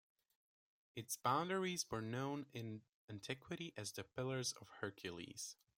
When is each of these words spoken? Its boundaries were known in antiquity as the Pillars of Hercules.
Its 0.95 1.15
boundaries 1.15 1.85
were 1.91 2.01
known 2.01 2.47
in 2.53 2.81
antiquity 3.07 3.71
as 3.77 3.91
the 3.91 4.03
Pillars 4.03 4.51
of 4.53 4.67
Hercules. 4.79 5.57